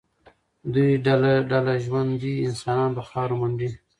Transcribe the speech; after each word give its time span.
دوی 0.73 0.91
ډله 1.05 1.33
ډله 1.51 1.73
ژوندي 1.85 2.33
انسانان 2.47 2.91
په 2.97 3.03
خاورو 3.09 3.39
منډي. 3.41 3.69